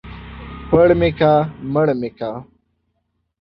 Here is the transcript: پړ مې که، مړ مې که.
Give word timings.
پړ 0.69 0.89
مې 0.99 1.09
که، 1.17 1.33
مړ 1.73 1.87
مې 1.99 2.09
که. 2.17 2.31